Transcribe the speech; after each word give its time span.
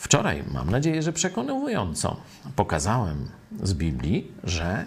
Wczoraj, 0.00 0.44
mam 0.52 0.70
nadzieję, 0.70 1.02
że 1.02 1.12
przekonująco, 1.12 2.20
pokazałem 2.56 3.28
z 3.62 3.74
Biblii, 3.74 4.32
że 4.44 4.84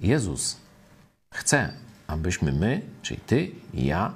Jezus 0.00 0.56
chce, 1.34 1.72
abyśmy 2.06 2.52
my, 2.52 2.82
czyli 3.02 3.20
ty 3.20 3.50
i 3.74 3.84
ja, 3.86 4.12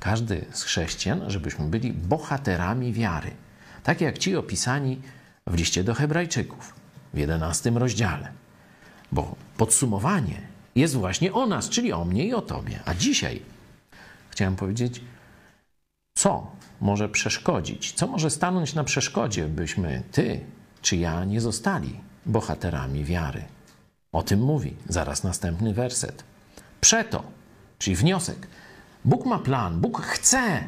każdy 0.00 0.44
z 0.52 0.62
chrześcijan, 0.62 1.30
żebyśmy 1.30 1.64
byli 1.64 1.92
bohaterami 1.92 2.92
wiary. 2.92 3.30
Tak 3.82 4.00
jak 4.00 4.18
ci 4.18 4.36
opisani 4.36 5.00
w 5.46 5.54
liście 5.54 5.84
do 5.84 5.94
Hebrajczyków 5.94 6.74
w 7.14 7.18
11 7.18 7.70
rozdziale. 7.70 8.32
Bo 9.12 9.34
podsumowanie 9.56 10.40
jest 10.74 10.94
właśnie 10.94 11.32
o 11.32 11.46
nas, 11.46 11.68
czyli 11.68 11.92
o 11.92 12.04
mnie 12.04 12.26
i 12.26 12.34
o 12.34 12.42
tobie. 12.42 12.80
A 12.84 12.94
dzisiaj 12.94 13.42
chciałem 14.30 14.56
powiedzieć, 14.56 15.00
co 16.16 16.46
może 16.80 17.08
przeszkodzić, 17.08 17.92
co 17.92 18.06
może 18.06 18.30
stanąć 18.30 18.74
na 18.74 18.84
przeszkodzie, 18.84 19.44
byśmy 19.44 20.02
ty 20.12 20.40
czy 20.82 20.96
ja 20.96 21.24
nie 21.24 21.40
zostali 21.40 22.00
bohaterami 22.26 23.04
wiary. 23.04 23.42
O 24.12 24.22
tym 24.22 24.40
mówi 24.40 24.76
zaraz 24.88 25.24
następny 25.24 25.74
werset. 25.74 26.24
Przeto, 26.80 27.22
czyli 27.78 27.96
wniosek, 27.96 28.46
Bóg 29.04 29.26
ma 29.26 29.38
plan, 29.38 29.80
Bóg 29.80 30.02
chce, 30.02 30.64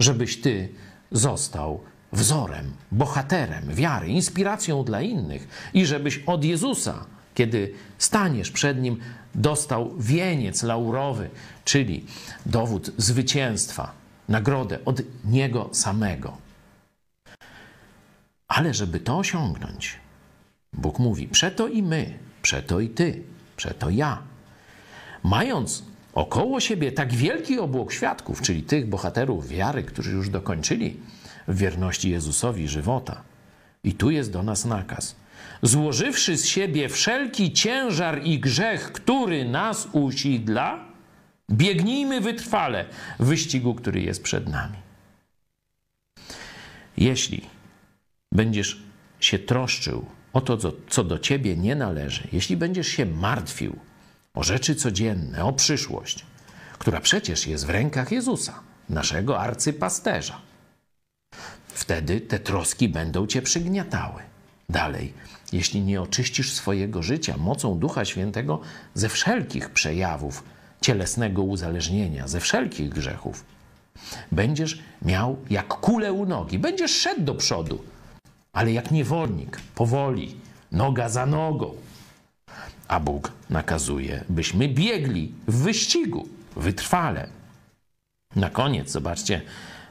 żebyś 0.00 0.40
ty 0.40 0.68
został 1.12 1.80
wzorem, 2.12 2.72
bohaterem 2.92 3.74
wiary, 3.74 4.08
inspiracją 4.08 4.84
dla 4.84 5.00
innych 5.00 5.70
i 5.74 5.86
żebyś 5.86 6.18
od 6.26 6.44
Jezusa, 6.44 7.04
kiedy 7.34 7.74
staniesz 7.98 8.50
przed 8.50 8.82
Nim, 8.82 9.00
dostał 9.34 9.94
wieniec 9.98 10.62
laurowy, 10.62 11.30
czyli 11.64 12.06
dowód 12.46 12.90
zwycięstwa, 12.96 13.92
nagrodę 14.28 14.84
od 14.84 15.02
Niego 15.24 15.68
samego. 15.72 16.38
Ale 18.48 18.74
żeby 18.74 19.00
to 19.00 19.18
osiągnąć, 19.18 19.98
Bóg 20.72 20.98
mówi: 20.98 21.28
Przeto 21.28 21.68
i 21.68 21.82
my, 21.82 22.18
przeto 22.42 22.80
i 22.80 22.88
ty, 22.88 23.22
przeto 23.56 23.90
ja, 23.90 24.22
mając 25.22 25.82
około 26.14 26.60
siebie 26.60 26.92
tak 26.92 27.12
wielki 27.12 27.58
obłok 27.58 27.92
świadków, 27.92 28.42
czyli 28.42 28.62
tych 28.62 28.88
bohaterów 28.88 29.48
wiary, 29.48 29.82
którzy 29.82 30.10
już 30.10 30.28
dokończyli 30.28 31.00
w 31.48 31.58
wierności 31.58 32.10
Jezusowi 32.10 32.68
żywota. 32.68 33.22
I 33.84 33.94
tu 33.94 34.10
jest 34.10 34.32
do 34.32 34.42
nas 34.42 34.64
nakaz. 34.64 35.16
Złożywszy 35.62 36.36
z 36.36 36.46
siebie 36.46 36.88
wszelki 36.88 37.52
ciężar 37.52 38.20
i 38.24 38.40
grzech, 38.40 38.92
który 38.92 39.44
nas 39.44 39.88
usidla, 39.92 40.84
biegnijmy 41.50 42.20
wytrwale 42.20 42.84
w 43.18 43.26
wyścigu, 43.26 43.74
który 43.74 44.00
jest 44.00 44.22
przed 44.22 44.48
nami. 44.48 44.76
Jeśli 46.96 47.48
będziesz 48.32 48.82
się 49.20 49.38
troszczył 49.38 50.06
o 50.32 50.40
to, 50.40 50.58
co, 50.88 51.04
do 51.04 51.18
ciebie 51.18 51.56
nie 51.56 51.74
należy, 51.74 52.28
jeśli 52.32 52.56
będziesz 52.56 52.88
się 52.88 53.06
martwił 53.06 53.78
o 54.34 54.42
rzeczy 54.42 54.74
codzienne, 54.74 55.44
o 55.44 55.52
przyszłość, 55.52 56.26
która 56.78 57.00
przecież 57.00 57.46
jest 57.46 57.66
w 57.66 57.70
rękach 57.70 58.12
Jezusa, 58.12 58.60
naszego 58.88 59.40
arcypasterza, 59.40 60.40
wtedy 61.68 62.20
te 62.20 62.38
troski 62.38 62.88
będą 62.88 63.26
cię 63.26 63.42
przygniatały. 63.42 64.22
Dalej, 64.68 65.12
jeśli 65.52 65.80
nie 65.80 66.02
oczyścisz 66.02 66.52
swojego 66.52 67.02
życia 67.02 67.36
mocą 67.36 67.78
Ducha 67.78 68.04
Świętego 68.04 68.60
ze 68.94 69.08
wszelkich 69.08 69.70
przejawów 69.70 70.42
cielesnego 70.80 71.42
uzależnienia, 71.42 72.28
ze 72.28 72.40
wszelkich 72.40 72.88
grzechów, 72.88 73.44
będziesz 74.32 74.78
miał 75.02 75.36
jak 75.50 75.68
kulę 75.68 76.12
u 76.12 76.26
nogi, 76.26 76.58
będziesz 76.58 76.90
szedł 76.90 77.20
do 77.20 77.34
przodu, 77.34 77.84
ale 78.52 78.72
jak 78.72 78.90
niewolnik, 78.90 79.60
powoli, 79.74 80.36
noga 80.72 81.08
za 81.08 81.26
nogą. 81.26 81.74
A 82.88 83.00
Bóg 83.00 83.32
nakazuje, 83.50 84.24
byśmy 84.28 84.68
biegli 84.68 85.34
w 85.48 85.62
wyścigu, 85.62 86.28
wytrwale. 86.56 87.28
Na 88.36 88.50
koniec, 88.50 88.90
zobaczcie, 88.90 89.42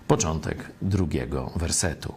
początek 0.07 0.71
drugiego 0.81 1.51
wersetu. 1.55 2.13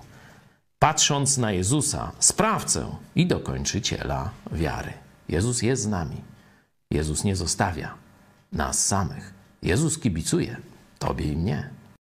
Patrząc 0.78 1.38
na 1.38 1.52
Jezusa, 1.52 2.12
sprawcę 2.18 2.96
i 3.14 3.26
dokończyciela 3.26 4.30
wiary. 4.52 4.92
Jezus 5.28 5.62
jest 5.62 5.82
z 5.82 5.86
nami. 5.86 6.16
Jezus 6.90 7.24
nie 7.24 7.36
zostawia 7.36 7.94
nas 8.52 8.86
samych. 8.86 9.34
Jezus 9.62 9.98
kibicuje 9.98 10.56
Tobie 10.98 11.32
i 11.32 11.36
mnie. 11.36 11.70